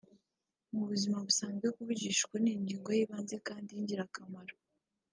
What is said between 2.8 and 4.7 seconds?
y’ibanze kandi y’ingirakamaro